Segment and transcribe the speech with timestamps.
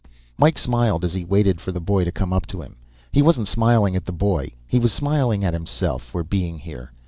[0.35, 2.75] Mike smiled as he waited for the boy to come up to him.
[3.11, 6.91] He wasn't smiling at the boy he was smiling at himself, for being here.